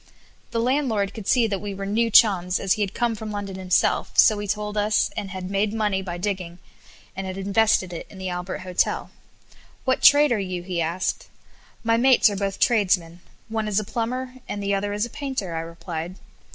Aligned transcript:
The 0.49 0.59
landlord 0.59 1.13
could 1.13 1.27
see 1.27 1.45
that 1.45 1.61
we 1.61 1.75
were 1.75 1.85
new 1.85 2.09
chums, 2.09 2.59
as 2.59 2.73
he 2.73 2.81
had 2.81 2.95
come 2.95 3.13
from 3.13 3.29
London 3.29 3.55
himself, 3.57 4.17
so 4.17 4.39
he 4.39 4.47
told 4.47 4.75
us, 4.75 5.11
and 5.15 5.29
had 5.29 5.51
made 5.51 5.75
money 5.75 6.01
by 6.01 6.17
digging, 6.17 6.57
and 7.15 7.27
had 7.27 7.37
invested 7.37 7.93
it 7.93 8.07
in 8.09 8.17
the 8.17 8.27
Albert 8.27 8.61
Hotel. 8.61 9.11
"What 9.85 10.01
trade 10.01 10.31
are 10.31 10.39
you?" 10.39 10.63
he 10.63 10.81
asked. 10.81 11.27
"My 11.83 11.97
mates 11.97 12.31
are 12.31 12.35
both 12.35 12.59
tradesmen 12.59 13.19
one 13.47 13.67
is 13.67 13.79
a 13.79 13.83
plumber, 13.83 14.33
and 14.49 14.63
the 14.63 14.73
other 14.73 14.91
is 14.91 15.05
a 15.05 15.09
painter," 15.11 15.53
I 15.55 15.59
replied. 15.59 16.15